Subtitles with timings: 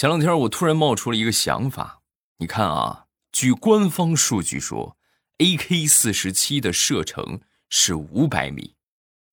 [0.00, 2.00] 前两天我突然冒出了一个想法，
[2.38, 4.96] 你看啊，据官方数据说
[5.36, 8.76] ，AK 四十七的射程是五百米，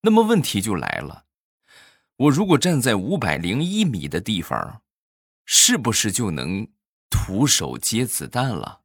[0.01, 1.23] 那么问题就来了，
[2.17, 4.81] 我如果站在五百零一米的地方，
[5.45, 6.67] 是不是就能
[7.09, 8.81] 徒手接子弹了？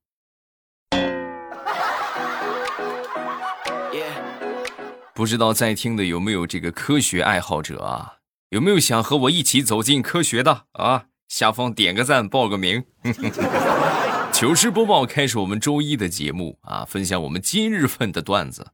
[5.12, 8.18] 不知道在听的有没有这个科学爱好者啊？
[8.50, 11.06] 有没有想和我一起走进科学的啊？
[11.32, 12.84] 下方点个赞，报个名。
[14.34, 18.73] 糗事播报开始，我们周一的节目啊，分享我们今日份的段子。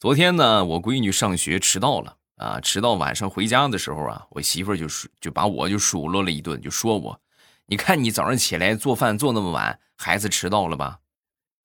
[0.00, 7.20] 昨天呢，我闺女上学迟到了啊，迟到晚上回家的时候啊，我媳妇就数就把我就数落了一顿，就说我，
[7.66, 11.00] 你看你早上起来做饭做那么晚，孩子迟到了吧？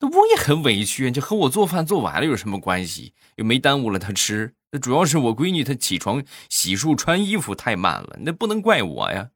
[0.01, 3.13] 那我也很委屈，这和我做饭做晚了有什么关系？
[3.37, 4.53] 又没耽误了他吃。
[4.73, 9.29] 那主要是我闺女她起床、洗漱、穿衣服太慢了，那不能怪我呀。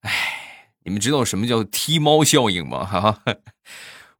[0.00, 2.84] 哎，你们知道什么叫踢猫效应吗？
[2.84, 3.20] 哈，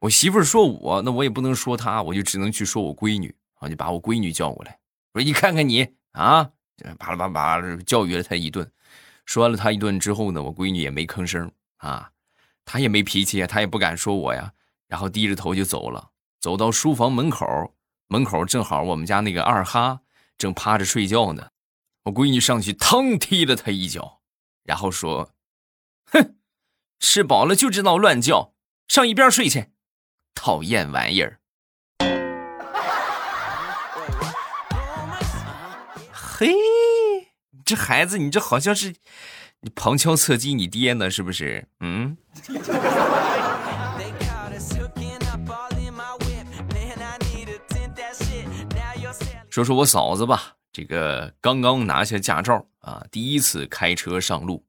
[0.00, 4.78] 我媳妇说我，那我也不能说她，我就只能去说我闺女啊，就把我闺女叫过来，
[5.12, 6.50] 我说你看看你啊，
[6.98, 8.70] 巴拉巴拉巴拉教育了她一顿。
[9.24, 12.10] 说了她一顿之后呢，我闺女也没吭声啊，
[12.64, 14.52] 她也没脾气，她也不敢说我呀。
[14.86, 17.46] 然后低着头就走了，走到书房门口，
[18.06, 20.00] 门口正好我们家那个二哈
[20.38, 21.50] 正趴着睡觉呢。
[22.04, 24.20] 我闺女上去腾踢了他一脚，
[24.64, 25.30] 然后说
[26.12, 26.36] ：“哼，
[26.98, 28.54] 吃饱了就知道乱叫，
[28.88, 29.66] 上一边睡去，
[30.34, 31.40] 讨厌玩意儿。”
[36.12, 36.54] 嘿，
[37.64, 38.94] 这孩子，你这好像是
[39.60, 41.66] 你旁敲侧击你爹呢，是不是？
[41.80, 42.16] 嗯。
[49.50, 54.64] 说说我嫂子吧，这个刚刚拿下驾照啊，第一次开车上路，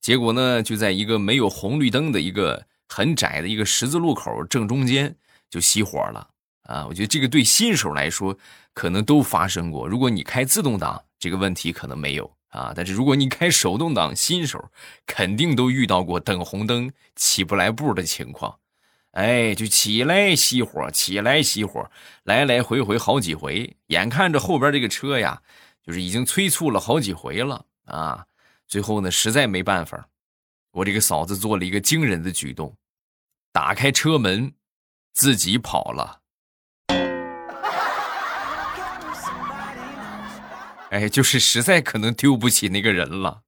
[0.00, 5.14] 结果呢，就在一个没有红绿灯的一个很窄的一个十字路口正中间
[5.50, 6.28] 就熄火了
[6.62, 6.86] 啊！
[6.86, 8.36] 我觉得这个对新手来说
[8.72, 9.86] 可能都发生过。
[9.86, 14.70] 如果你开自动挡，这个问题可能没有啊，但是如果你开手动挡，新手
[15.04, 18.56] 肯定都遇到过等红灯起不来步的情况。
[19.12, 21.90] 哎，就起来熄火，起来熄火，
[22.22, 25.42] 来来回回好几回，眼看着后边这个车呀，
[25.84, 28.24] 就是已经催促了好几回了啊。
[28.68, 30.08] 最后呢，实在没办法，
[30.72, 32.76] 我这个嫂子做了一个惊人的举动，
[33.50, 34.52] 打开车门，
[35.14, 36.20] 自己跑了。
[40.90, 43.42] 哎，就是实在可能丢不起那个人了。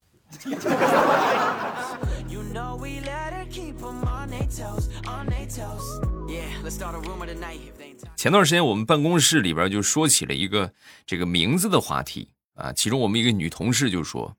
[8.16, 10.72] 前段时间我们办公室里边就说起了一个
[11.04, 14.34] 这个名字的话题啊，其中我们一个女同事就说：“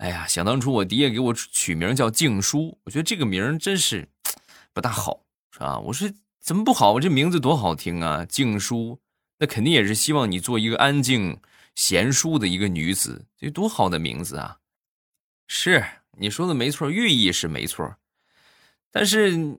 [0.00, 4.08] 哎呀，想当初我爹给我取名叫静书，我觉得这个名真是
[4.72, 6.92] 不大好，是吧？”我说：“怎么不好？
[6.92, 8.98] 我这名字多好听啊，静书，
[9.38, 11.38] 那肯定也是希望你做一个安静
[11.74, 14.56] 贤淑的一个女子，这多好的名字啊！”
[15.46, 15.84] 是
[16.18, 17.96] 你说的没错，寓意是没错，
[18.90, 19.58] 但是。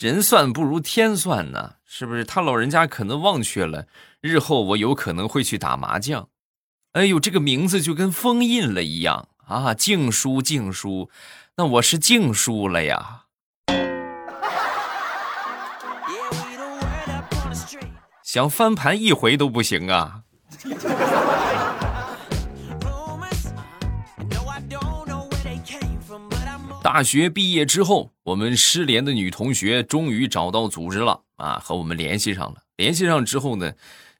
[0.00, 2.24] 人算不如天算呢，是不是？
[2.24, 3.86] 他老人家可能忘却了，
[4.20, 6.28] 日后我有可能会去打麻将。
[6.94, 9.74] 哎呦，这个名字就跟封印了一样啊！
[9.74, 11.10] 静书，静书，
[11.56, 13.22] 那我是静书了呀。
[18.22, 20.22] 想翻盘一回都不行啊。
[26.82, 32.56] 大学毕业之后，我们失联的女同学终于找到组织了啊，和我们联系上了。
[32.76, 33.72] 联系上之后呢，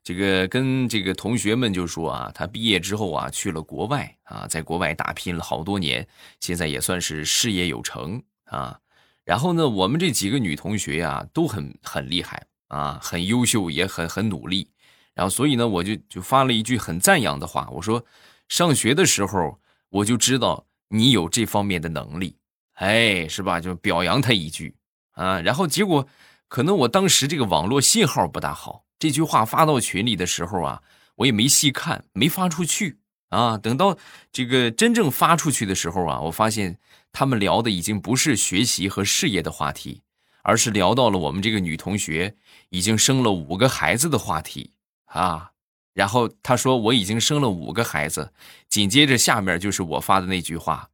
[0.05, 6.07] 这个跟这个同学们就说啊，她毕业之后啊，去了国外啊，在国外打拼了好多年，
[6.39, 8.79] 现在也算是事业有成啊。
[9.23, 14.69] 然后呢，我们这几个女同学呀，都很很厉害啊，很优秀，也很很努力。
[15.15, 18.05] 然后所以呢，我就就发了一句很赞扬的话，我说，
[18.47, 22.37] 上学的时候我就知道你有这方面的能力。
[22.73, 23.59] 哎，是吧？
[23.59, 24.75] 就表扬他一句
[25.13, 26.07] 啊，然后结果
[26.47, 30.81] 可能我当时这个网络信号不大好，这句话发到群里的时候啊，
[31.15, 32.99] 我也没细看，没发出去
[33.29, 33.57] 啊。
[33.57, 33.97] 等到
[34.31, 36.79] 这个真正发出去的时候啊，我发现
[37.11, 40.01] 他们聊的已经不是学习和事业的话题，
[40.43, 42.35] 而是聊到了我们这个女同学
[42.69, 44.71] 已经生了五个孩子的话题
[45.05, 45.51] 啊。
[45.93, 48.33] 然后他说我已经生了五个孩子，
[48.67, 50.89] 紧接着下面就是我发的那句话。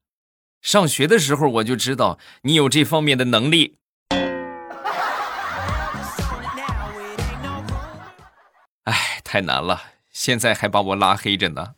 [0.62, 3.78] 上学的时候我就知道你有这方面的能力。
[8.86, 9.80] 哎，太难了，
[10.12, 11.76] 现在还把我拉黑着呢。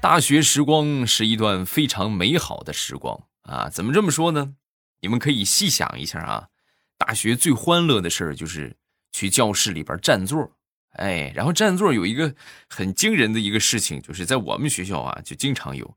[0.00, 3.68] 大学时光是一段非常美好的时光啊！
[3.68, 4.54] 怎么这么说呢？
[5.00, 6.48] 你们可以细想一下啊，
[6.96, 8.76] 大学最欢乐的事儿就是
[9.10, 10.55] 去教室里边占座，
[10.96, 12.34] 哎，然后占座有一个
[12.68, 15.96] 很惊人的一个事情，就是在我们学校啊，就经常有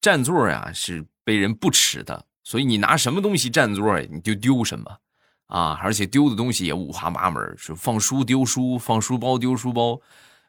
[0.00, 4.98] 占座呀，是被人不耻的，所以你拿什么东西占座，你就丢什么
[5.46, 10.00] 啊，而且丢的东西也五花八门，是放书丢书，放书包丢书包。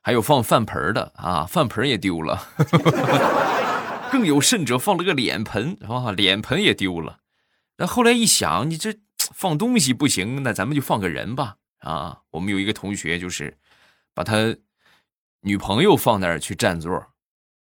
[0.04, 2.48] 还有放饭盆的啊，饭盆也丢了，
[4.10, 7.20] 更有甚者放了个脸盆啊，脸盆也丢了。
[7.78, 12.20] 那后来一想，你这放东西不行，那咱们就放个人吧啊。
[12.32, 13.58] 我们有一个同学就是
[14.18, 14.34] 把他
[15.42, 16.92] 女朋友放那儿去占座，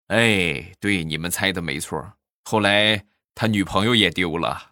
[0.06, 2.12] 哎，对，你们猜的没错。
[2.44, 3.04] 后来
[3.34, 4.70] 他女朋友也丢了。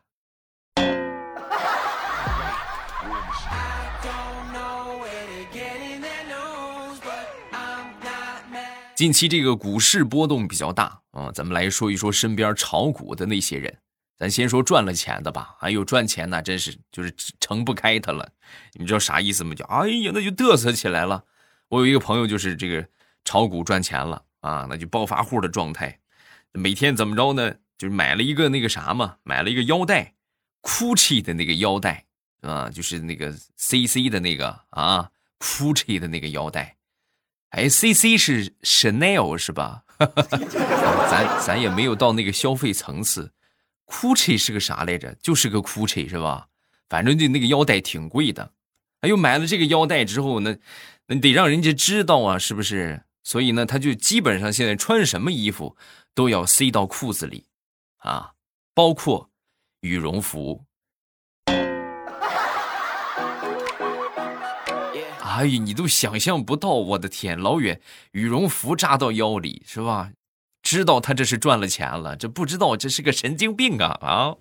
[8.94, 13.76] 近期这个股市波动比较大啊，咱们来说一说身边炒股的那些人。
[14.16, 15.56] 咱先说赚了钱的吧。
[15.58, 18.30] 哎呦，赚钱那真是就是撑不开他了。
[18.74, 19.56] 你知道啥意思吗？
[19.56, 21.24] 就哎呀，那就嘚瑟起来了。
[21.74, 22.86] 我有一个朋友就是这个
[23.24, 25.98] 炒股赚钱了啊，那就暴发户的状态。
[26.52, 27.52] 每天怎么着呢？
[27.76, 30.14] 就是买了一个那个啥嘛，买了一个腰带
[30.62, 32.04] ，GUCCI 的那个腰带
[32.42, 35.10] 啊，就是那个 CC 的那个啊
[35.40, 36.76] ，GUCCI 的那个腰带。
[37.48, 39.82] 哎，C C 是 Chanel 是吧？
[39.98, 43.32] 咱咱也没有到那个消费层次。
[43.86, 45.12] Gucci 是个啥来着？
[45.20, 46.46] 就是个 Gucci 是吧？
[46.88, 48.52] 反正就那个腰带挺贵的。
[49.00, 50.56] 哎呦，买了这个腰带之后呢，
[51.06, 53.02] 那得让人家知道啊，是不是？
[53.22, 55.76] 所以呢，他就基本上现在穿什么衣服
[56.14, 57.46] 都要塞到裤子里
[57.98, 58.32] 啊，
[58.74, 59.30] 包括
[59.80, 60.64] 羽绒服。
[65.20, 67.80] 哎呀，你都想象不到，我的天，老远
[68.12, 70.10] 羽绒服扎到腰里是吧？
[70.62, 74.36] 知道他这是赚了钱了，这不知道这是个神经病啊啊！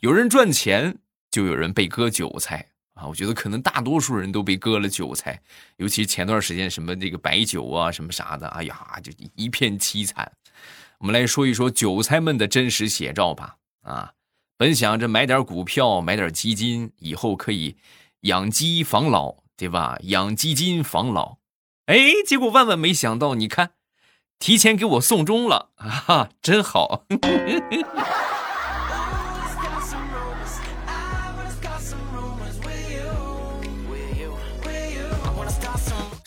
[0.00, 0.96] 有人赚钱，
[1.30, 3.06] 就有人被割韭菜啊！
[3.06, 5.40] 我觉得可能大多数人都被割了韭菜，
[5.76, 10.32] 尤其前段时间什么这个白酒啊什么啥的，哎呀，就一片凄惨。
[10.98, 13.56] 我们来说一说韭菜们的真实写照吧。
[13.82, 14.12] 啊，
[14.56, 17.76] 本想着买点股票，买点基金，以后可以
[18.22, 19.98] 养鸡防老，对吧？
[20.04, 21.36] 养基金防老，
[21.86, 23.72] 哎，结果万万没想到，你看，
[24.38, 27.04] 提前给我送终了啊，真好。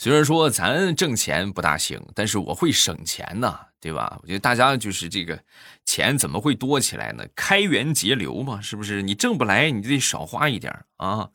[0.04, 4.18] 虽然说咱挣钱不大行，但是我会省钱呐，对吧？
[4.20, 5.42] 我觉得大家就是这个
[5.86, 7.24] 钱怎么会多起来呢？
[7.34, 9.00] 开源节流嘛，是不是？
[9.00, 11.30] 你挣不来，你就得少花一点啊。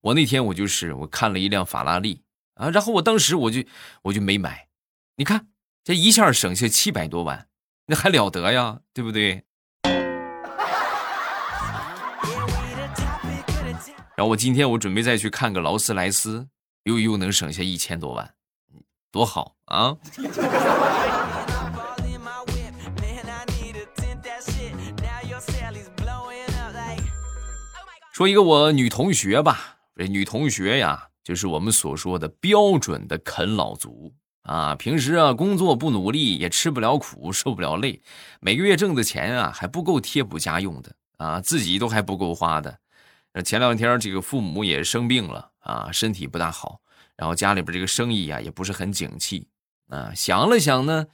[0.00, 2.22] 我那天我就是我看了一辆法拉利
[2.54, 3.62] 啊，然后我当时我就
[4.04, 4.68] 我就没买。
[5.16, 5.48] 你看
[5.84, 7.48] 这一下省下七百多万，
[7.84, 9.44] 那还了得呀，对不对？
[14.16, 16.48] 然后我今天我准备再去看个劳斯莱斯。
[16.86, 18.34] 又又能省下一千多万，
[19.10, 19.96] 多好啊！
[28.12, 34.76] 说一个我女同学吧，这女同学呀，就是我们所说的标准的啃老族啊。
[34.76, 38.00] 平时啊，工作不努力，也吃不了苦，受不了累，
[38.38, 42.78] 每个月挣的钱啊，还不够贴补家用的啊，自己都还不够花的。
[43.44, 46.80] 前两天这个父母也生病了啊，身体不大好，
[47.16, 49.48] 然后家里边这个生意呀也不是很景气
[49.88, 50.14] 啊。
[50.14, 51.06] 想了想呢，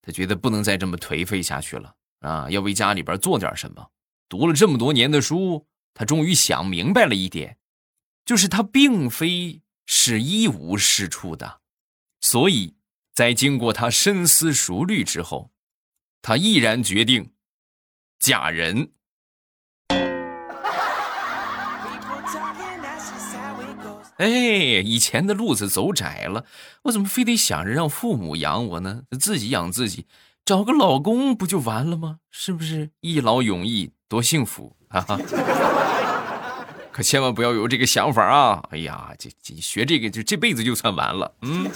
[0.00, 3.90] 他觉得不能再这么颓废下去了啊，要为家里边做点什么。
[4.28, 7.58] 读了这么多年的书，他终于想明白了一点，
[8.24, 11.60] 就是他并非是一无是处的。
[12.20, 12.76] 所以
[13.12, 15.50] 在经过他深思熟虑之后，
[16.22, 17.32] 他毅然决定
[18.18, 18.92] 嫁人。
[24.18, 26.44] 哎，以前的路子走窄了，
[26.82, 29.02] 我怎么非得想着让父母养我呢？
[29.18, 30.06] 自己养自己，
[30.44, 32.18] 找个老公不就完了吗？
[32.30, 35.06] 是不是一劳永逸，多幸福啊！
[36.90, 38.60] 可千万不要有这个想法啊！
[38.72, 41.32] 哎呀，这这学这个就这辈子就算完了。
[41.42, 41.70] 嗯。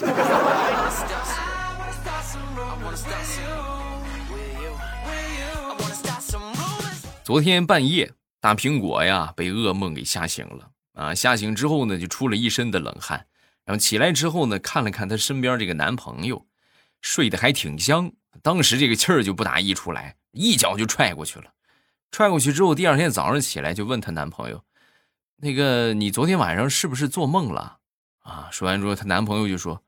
[7.23, 10.72] 昨天半夜，大苹果呀被噩梦给吓醒了。
[10.95, 11.15] 啊！
[11.15, 13.27] 吓醒之后呢，就出了一身的冷汗。
[13.65, 16.47] 然后起来之后呢，看了看她身边这个男朋友，
[17.01, 18.13] 睡得还挺香。
[18.43, 21.47] 当时这个气儿就不打一处来，一脚就踹过去了。
[22.11, 24.63] 踹过去之后，第二天早上起来就问她男朋友
[25.39, 27.79] ：“那个你昨天晚上是不是做梦了？
[28.23, 29.83] 啊，说完之后，她男朋友就说：“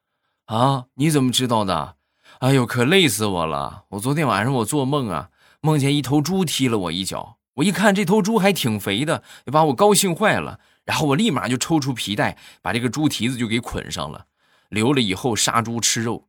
[0.47, 1.97] 啊，你怎么知道的？
[2.41, 3.85] 哎呦，可累死我了！
[3.91, 5.31] 我昨天晚上我做梦啊，
[5.61, 10.61] 梦见一头猪踢了我一脚，我一看这头猪还挺肥的，把我高兴坏了。
[10.85, 14.27] 然后我立马就抽出皮带，把这个猪蹄子就给捆上了，
[14.69, 16.29] 留了以后杀猪吃肉。”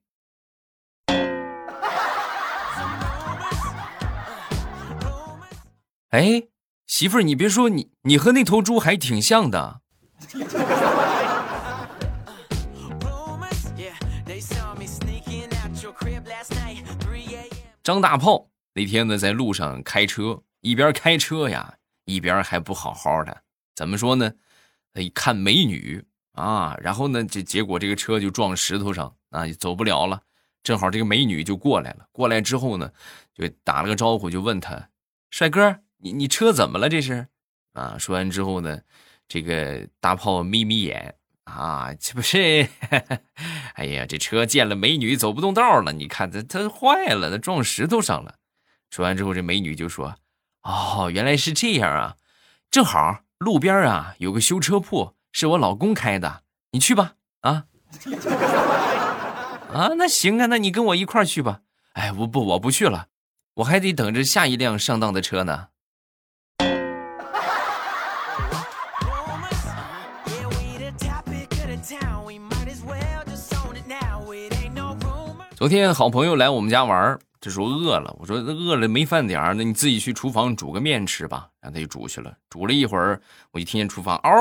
[6.12, 6.44] 哎，
[6.88, 9.82] 媳妇儿，你别说，你你和那头猪还挺像的。
[17.84, 23.44] 张大炮那天呢，在路上开车，一边开车呀，一边还不好好的，
[23.76, 24.32] 怎么说呢？
[24.96, 30.22] 他一看美女啊，然后呢，这结果这个车就撞石头上啊，走不了了。
[30.64, 32.90] 正好这个美女就过来了，过来之后呢，
[33.34, 34.90] 就打了个招呼，就问他
[35.30, 36.88] ：“帅哥，你你车怎么了？
[36.88, 37.28] 这是？”
[37.74, 38.80] 啊，说完之后呢，
[39.28, 41.16] 这个大炮眯眯眼。
[41.44, 42.68] 啊，这不是，
[43.76, 45.94] 哎呀，这车见了美女走不动道了。
[45.94, 48.40] 你看，它它坏了，它撞石头上了。
[48.90, 50.16] 说完之后，这美女就说
[50.64, 52.16] ：“哦，原来是这样啊，
[52.72, 57.66] 正好路边啊有个修车铺，是我老公开的，你去吧。”啊，
[59.74, 61.60] 啊，那行啊，那你跟我一块去吧。
[61.94, 63.08] 哎，我不，我不去了，
[63.56, 65.68] 我还得等着下一辆上当的车呢。
[75.56, 81.48] 昨天好朋友来我们家玩，这时候饿了，我说饿了没饭点那你自己去厨房煮个面吃吧。
[81.62, 83.22] 然后他就煮去了，煮了一会儿，
[83.52, 84.34] 我就听见厨房嗷，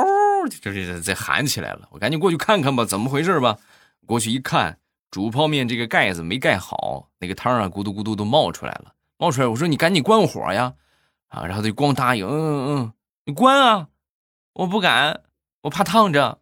[0.63, 1.87] 就是在喊起来了。
[1.91, 3.59] 我赶紧过去看看吧，怎么回事吧？
[4.07, 4.79] 过去一看，
[5.11, 9.47] 煮泡面这个盖子没盖好，那个汤啊咕嘟咕嘟都冒出来了，冒出来。
[9.47, 10.73] 我说你赶紧关火呀，
[11.29, 12.93] 啊，然后他就光答应，嗯嗯嗯，
[13.27, 13.89] 你关啊，
[14.55, 15.21] 我不敢，
[15.61, 16.39] 我怕烫着，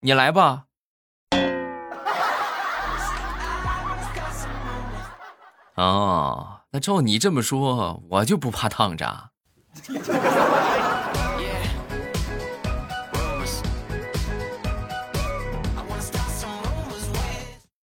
[0.00, 0.67] 你来吧。
[5.78, 9.30] 哦，那照你这么说，我就不怕烫着。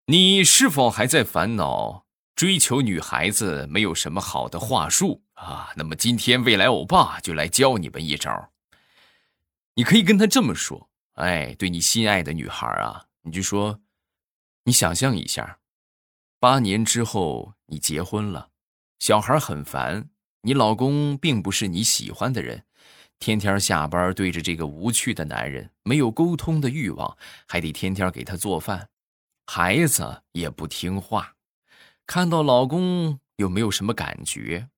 [0.06, 5.68] 你是否还在烦恼追求女孩子没有什么好的话术啊？
[5.76, 8.50] 那么今天未来欧巴就来教你们一招。
[9.74, 13.80] 你可以跟他这么说：哎，对你心爱的女孩啊，你就说，
[14.64, 15.58] 你想象一下。
[16.44, 18.50] 八年之后，你结婚了，
[18.98, 20.10] 小孩很烦，
[20.42, 22.64] 你老公并不是你喜欢的人，
[23.18, 27.16] 天天下班对着这个无趣的男人，没有沟通的欲望，
[27.48, 28.90] 还得天天给他做饭，
[29.46, 31.36] 孩子也不听话，
[32.06, 34.68] 看到老公有没有什么感觉？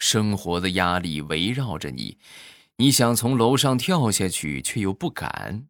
[0.00, 2.18] 生活的压力围绕着你，
[2.78, 5.68] 你想从楼上跳下去，却又不敢。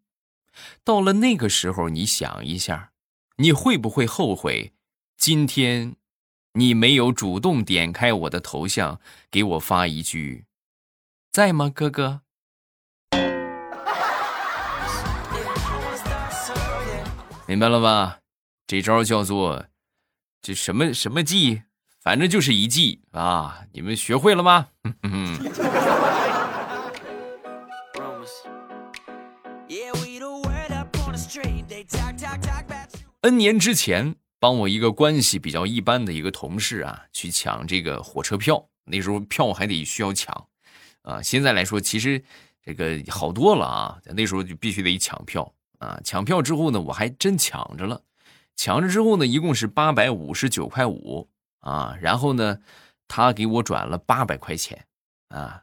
[0.83, 2.93] 到了那个时候，你想一下，
[3.37, 4.73] 你会不会后悔？
[5.17, 5.97] 今天，
[6.53, 10.45] 你没有主动点开我的头像，给我发一句
[11.33, 12.21] “在吗，哥哥”？
[17.49, 18.19] 明白了吧？
[18.67, 19.67] 这招叫做
[20.43, 21.63] 这什么什么计？
[22.01, 23.63] 反正就是一计啊！
[23.73, 24.69] 你们学会了吗？
[33.23, 34.17] N 年之前。
[34.39, 38.69] 帮我一个关系比较一般的一个同事啊，去抢这个火车票。
[38.85, 40.47] 那时候票还得需要抢，
[41.03, 42.23] 啊，现在来说其实
[42.63, 43.99] 这个好多了啊。
[44.15, 45.99] 那时候就必须得抢票啊。
[46.05, 48.01] 抢票之后呢，我还真抢着了。
[48.55, 51.29] 抢着之后呢，一共是八百五十九块五
[51.61, 51.97] 啊。
[52.01, 52.61] 然后呢，
[53.09, 54.87] 他给我转了八百块钱
[55.29, 55.63] 啊。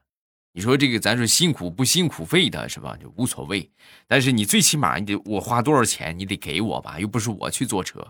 [0.51, 2.97] 你说这个咱说辛苦不辛苦费的是吧？
[2.97, 3.71] 就无所谓。
[4.05, 8.05] 但是你最起码你得我花多少钱，你得给我吧，又不是我去坐车。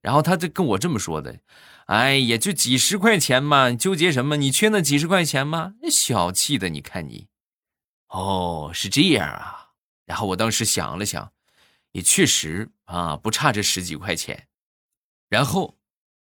[0.00, 1.40] 然后他就跟我这么说的
[1.86, 4.36] ：“哎呀，就几十块钱嘛，纠结什么？
[4.36, 5.74] 你缺那几十块钱吗？
[5.90, 7.28] 小气的，你看你。”
[8.08, 9.70] 哦，是这样啊。
[10.06, 11.32] 然后我当时想了想，
[11.92, 14.48] 也确实啊，不差这十几块钱。
[15.28, 15.76] 然后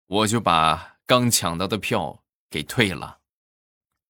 [0.06, 3.18] 我就把刚抢到的票给退了。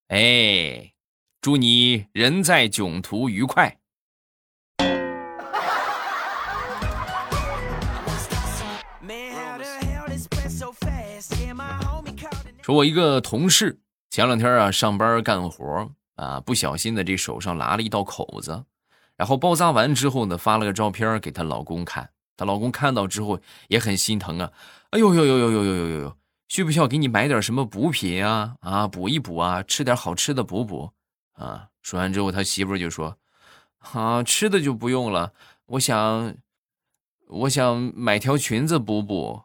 [0.08, 0.92] 哎，
[1.40, 3.78] 祝你人在囧途愉快。
[12.62, 13.78] 说，我一个同事
[14.10, 18.64] 前两天啊上班干活啊，不小心的这手上拉了一道口子，
[19.16, 22.08] 然后包扎完之后呢，发了个照片给她老公看。
[22.36, 24.50] 她老公看到之后也很心疼啊，
[24.90, 26.16] 哎呦呦呦呦呦呦呦呦，
[26.48, 28.56] 需不需要给你买点什么补品啊？
[28.60, 30.90] 啊，补一补啊，吃点好吃的补补
[31.34, 31.68] 啊。
[31.82, 33.16] 说完之后，他媳妇就说
[33.92, 35.32] ：“啊，吃的就不用了，
[35.66, 36.34] 我想，
[37.34, 39.42] 我想买条裙子补补。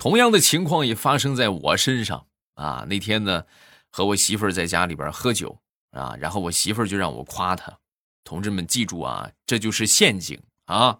[0.00, 2.84] 同样的情况也发生在我身上啊！
[2.88, 3.44] 那天呢，
[3.90, 7.78] 和我媳妇儿在家里边喝酒啊，然后我媳妇儿就让我夸她。
[8.24, 10.98] 同志们记住啊，这就是陷阱啊！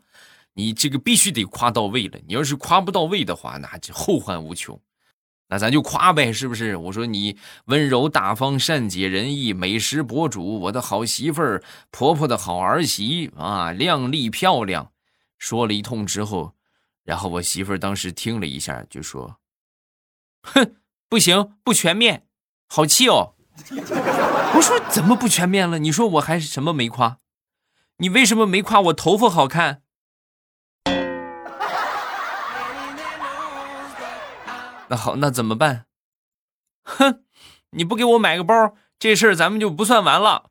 [0.55, 4.81] 你这个必须得夸到位了，你要是夸不到位的话，那就后患无穷。
[5.49, 6.77] 那咱就夸呗，是不是？
[6.77, 7.37] 我说你
[7.67, 14.93] 温柔大方、善解人意、美食博主，我的好媳妇儿、婆婆的好儿媳啊，靓丽漂亮。
[15.39, 16.55] 说了一通之后。
[17.05, 19.39] 然后我媳妇儿当时听了一下，就说
[20.45, 20.75] ：“哼，
[21.09, 22.27] 不行，不全面，
[22.69, 23.33] 好气哦。
[24.55, 25.79] ”我说：“怎么不全面了？
[25.79, 27.21] 你说我还是什么没夸？
[27.97, 29.81] 你为什么没夸我头发好看？”
[34.89, 35.85] 那好，那怎么办？
[36.83, 37.23] 哼，
[37.71, 40.51] 你不给我买个包，这事儿咱们就不算完了。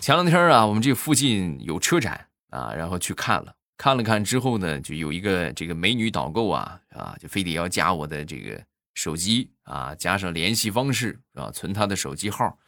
[0.00, 8.60] 前两天啊，我们这附近有车展啊，然后去看了，看了看之后呢，就有一个这个美女导购啊啊，就非得要加我的这个
[8.94, 12.58] 手机啊，加上联系方式啊，存她的手机号，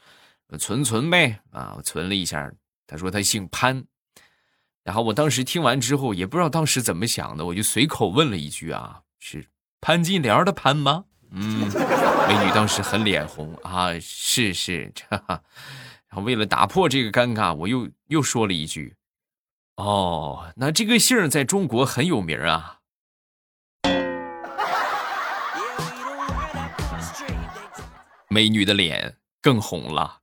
[0.59, 2.53] 存存呗啊，我存了一下，
[2.87, 3.85] 他说他姓潘，
[4.83, 9.47] 然后我当时听完之后，也不知道当时怎么想的，我就随口问了一句啊，是
[9.81, 11.05] 潘金莲的潘吗？
[11.31, 11.71] 嗯，
[12.29, 15.43] 美女当时很脸红啊，是是，哈哈。
[16.09, 18.97] 然后为了打破这个尴尬，我又又说了一句
[19.77, 22.81] ：“哦，那这个姓在中国很有名啊。”
[28.29, 30.21] 美女的脸更红了。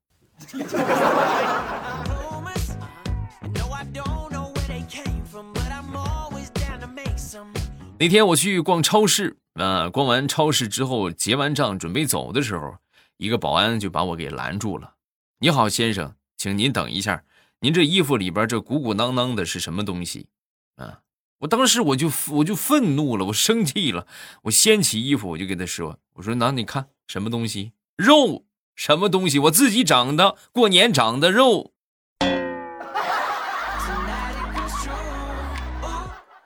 [8.02, 12.78] 那天我去逛超市啊，逛完超市之后结完账准备走的时候，
[13.18, 14.94] 一个保安就把我给拦住了。
[15.40, 17.26] 你好，先生，请您等一下。
[17.60, 20.30] 您这衣服里边这鼓鼓囊囊的是什么东西？
[20.78, 21.02] 啊！
[21.40, 24.08] 我当时我就我就愤怒了，我生气了，
[24.44, 27.74] 我掀起衣服我就跟他说：“我说，那你看什么东西？
[27.98, 28.46] 肉？
[28.78, 29.40] 什么东西？
[29.40, 31.74] 我自己长的，过年长的肉。”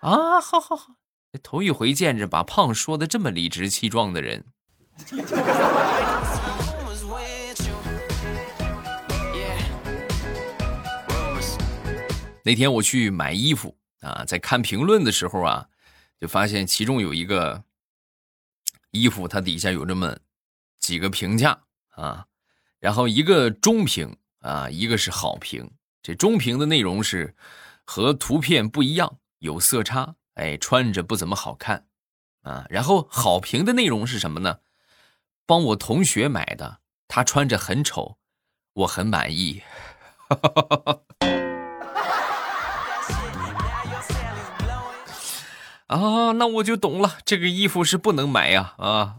[0.01, 0.95] 啊，好好好，
[1.41, 4.45] 头一回见着把胖说的这么理直气壮的人。
[12.45, 15.67] 那天我去买衣服啊，在看评论的时候啊，
[16.19, 17.63] 就发现其中有一个
[18.91, 20.17] 衣服，它底下有这么
[20.77, 22.25] 几个评价啊，
[22.79, 25.71] 然后一个中评啊，一个是好评。
[26.01, 27.33] 这中评的内容是
[27.85, 31.87] 和图片不一样，有色差，哎，穿着不怎么好看
[32.41, 32.65] 啊。
[32.69, 34.59] 然后好评的内容是什么呢？
[35.45, 38.17] 帮我同学买的，他穿着很丑，
[38.73, 39.61] 我很满意。
[45.87, 48.73] 啊，那我就懂了，这个衣服是不能买呀！
[48.77, 49.17] 啊，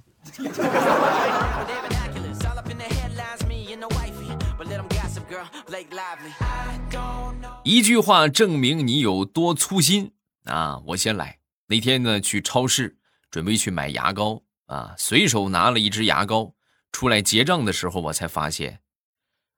[7.63, 10.14] 一句话证明你有多粗心
[10.45, 10.79] 啊！
[10.87, 11.39] 我先来。
[11.67, 12.99] 那天呢，去超市
[13.31, 16.55] 准备去买牙膏啊，随手拿了一支牙膏，
[16.93, 18.81] 出来结账的时候，我才发现，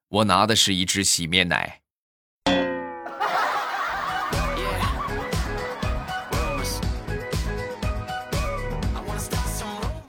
[0.09, 1.83] 我拿的是一支洗面奶。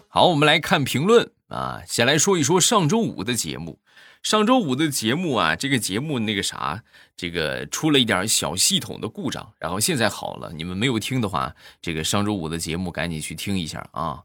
[0.10, 1.82] 好，我们来看评论啊。
[1.86, 3.80] 先来说一说上周五的节目。
[4.28, 6.84] 上周五的节目啊，这个节目那个啥，
[7.16, 10.52] 这个出了一点小系统的故障，然后现在好了。
[10.52, 14.24] 你们没有听的话，这个上周五的节目赶紧去听一下啊。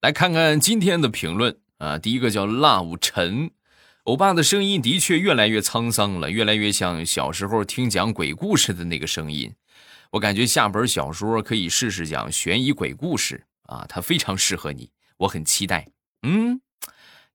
[0.00, 2.00] 来看看今天的评论啊。
[2.00, 3.52] 第一个叫 Love 陈，
[4.02, 9.54] 欧巴的声音的确越来越沧桑了，越来越像小时候听讲鬼故事的那个声音。
[10.10, 14.90] 我感觉下本小说可以试试讲悬疑鬼故事啊，它非常适合你。
[15.18, 15.86] 我很期待，
[16.24, 16.60] 嗯，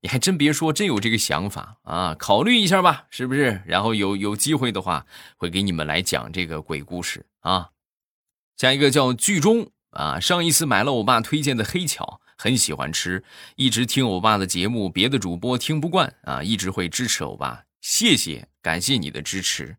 [0.07, 3.61] 还真别说，真有这个想法啊，考虑一下吧，是不是？
[3.65, 7.69] 然后有有机会的话，会给你们来讲这个鬼故事啊。
[8.55, 13.23] 下一个叫剧中啊，上一次买了我爸推荐的黑巧，很喜欢吃，
[13.55, 19.77] 一直听我爸的节目，别的主播听不惯啊，一直会支持我爸，谢谢，感谢你的支持。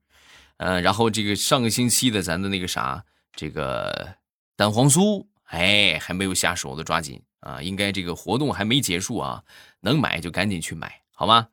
[0.59, 4.17] 呃，然后这个上个星期的咱的那个啥，这个
[4.57, 7.23] 蛋黄酥，哎，还没有下手的，抓紧。
[7.41, 9.45] 啊，应该这个活动还没结束啊，
[9.81, 11.49] 能买就赶紧去买，好吗？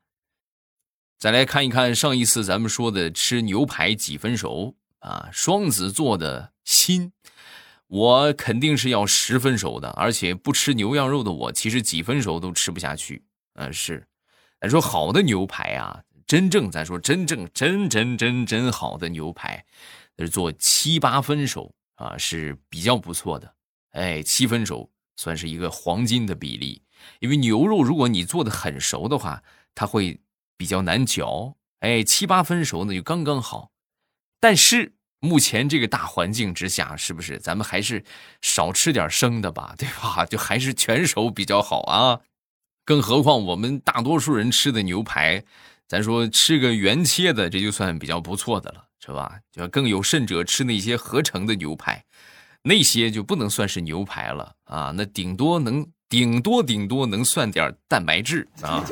[1.17, 5.30] 再来看一看上一次咱们说的吃牛排几分熟啊？
[5.32, 7.13] 双子座的心，
[7.88, 13.24] 我肯定是要十分熟的，而且不吃牛羊肉的我，其实几分熟都吃不下去。
[13.54, 14.06] 嗯，是，
[14.60, 19.65] 咱说好的牛排啊，真正咱说真正真真真真好的牛排，
[20.32, 23.56] 做七八分熟啊，是比较不错的。
[23.91, 26.82] 哎，七分熟算是一个黄金的比例，
[27.19, 30.19] 因为牛肉如果你做的很熟的话，它会。
[30.58, 33.71] 比较难嚼，哎，七八分熟呢就刚刚好。
[34.39, 38.06] 但是目前这个大环境之下，是不是咱们还是
[38.41, 40.25] 少吃点生的吧，对吧？
[40.25, 42.21] 就还是全熟比较好啊。
[42.86, 45.43] 更何况我们大多数人吃的牛排，
[45.89, 49.41] 咱说吃个原切的，这就算比较不错的了，是吧？
[49.51, 52.01] 就更有甚者吃那些合成的牛排，
[52.65, 58.84] 那些就不能算是牛排了啊，那顶多能顶多顶多能算点蛋白质啊。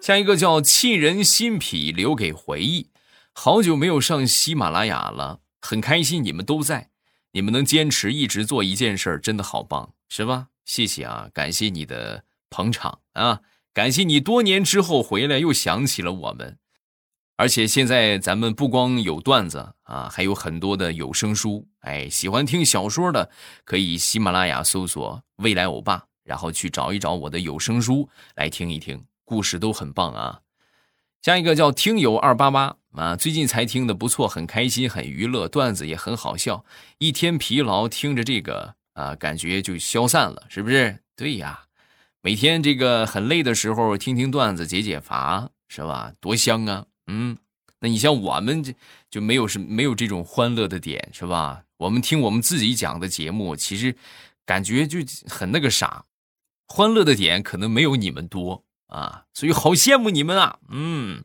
[0.00, 2.88] 下一个叫“沁人心脾，留给回忆”。
[3.34, 6.90] 好久没有上喜马拉雅了，很开心你们都在。
[7.32, 10.46] 你们能坚持一直做一件事，真的好棒，是吧？
[10.64, 13.40] 谢谢啊，感谢你的捧场啊，
[13.74, 16.58] 感谢你多年之后回来又想起了我们。
[17.38, 21.64] 而且现在咱们不光有段子啊，还有很多的有声书。
[21.82, 23.30] 哎，喜欢听小说的
[23.64, 29.04] 可以喜马拉雅搜索“未来欧巴”，然后去找一找我的有声书来听一听。
[29.24, 30.40] 故事都很棒啊！
[31.22, 36.64] 下一个叫听友二八八啊，最近才听的不错，很开心，很娱乐，段子也很好笑。
[36.98, 40.98] 一天疲劳听着这个啊，感觉就消散了，是不是？
[41.14, 41.60] 对呀，
[42.20, 46.12] 每天这个很累的时候听听段子解解乏，是吧？
[46.20, 46.86] 多香啊！
[47.08, 47.36] 嗯，
[47.80, 48.72] 那你像我们这
[49.10, 51.64] 就没有什没有这种欢乐的点，是吧？
[51.78, 53.96] 我们听我们自己讲的节目，其实
[54.46, 56.04] 感觉就很那个啥，
[56.68, 58.64] 欢乐的点可能没有你们多。
[58.88, 60.60] 啊，所以好羡慕你们啊！
[60.70, 61.22] 嗯，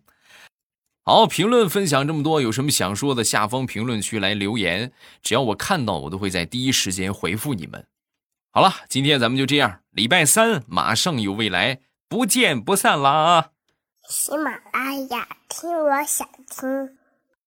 [1.06, 4.92] 好，评论分享这么多，有什么想说的，下方评论区来留言，
[5.22, 7.88] 只要我看到，我都会在第一时间回复你们。
[8.52, 13.52] 好了，今天咱们就这样，礼拜三马上有未来，不见不散啦！
[14.10, 16.98] 喜马拉雅听，我想听。